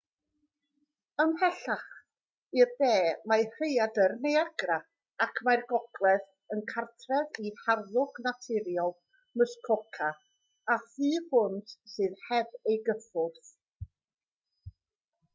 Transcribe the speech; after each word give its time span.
ymhellach 1.23 1.89
i'r 2.61 2.71
de 2.83 2.93
mae 3.31 3.43
rhaeadr 3.57 4.15
niagra 4.23 4.77
ac 5.25 5.41
mae'r 5.49 5.63
gogledd 5.73 6.25
yn 6.55 6.63
gartref 6.73 7.39
i 7.49 7.53
harddwch 7.67 8.17
naturiol 8.29 8.95
muskoka 9.43 10.09
a 10.77 10.81
thu 10.89 11.11
hwnt 11.29 11.77
sydd 11.97 12.19
heb 12.31 12.59
ei 12.73 12.81
gyffwrdd 12.89 13.53